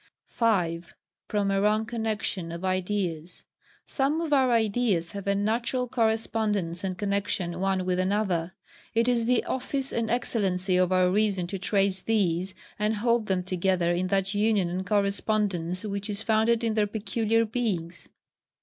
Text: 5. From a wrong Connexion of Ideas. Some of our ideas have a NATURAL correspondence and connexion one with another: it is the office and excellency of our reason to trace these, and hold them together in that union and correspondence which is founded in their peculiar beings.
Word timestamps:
5. 0.29 0.95
From 1.27 1.51
a 1.51 1.61
wrong 1.61 1.85
Connexion 1.85 2.51
of 2.51 2.65
Ideas. 2.65 3.43
Some 3.85 4.19
of 4.19 4.33
our 4.33 4.49
ideas 4.51 5.11
have 5.11 5.27
a 5.27 5.35
NATURAL 5.35 5.89
correspondence 5.89 6.83
and 6.83 6.97
connexion 6.97 7.59
one 7.59 7.85
with 7.85 7.99
another: 7.99 8.53
it 8.95 9.07
is 9.07 9.25
the 9.25 9.45
office 9.45 9.93
and 9.93 10.09
excellency 10.09 10.75
of 10.75 10.91
our 10.91 11.11
reason 11.11 11.45
to 11.45 11.59
trace 11.59 12.01
these, 12.01 12.55
and 12.79 12.95
hold 12.95 13.27
them 13.27 13.43
together 13.43 13.91
in 13.91 14.07
that 14.07 14.33
union 14.33 14.71
and 14.71 14.87
correspondence 14.87 15.85
which 15.85 16.09
is 16.09 16.23
founded 16.23 16.63
in 16.63 16.73
their 16.73 16.87
peculiar 16.87 17.45
beings. 17.45 18.09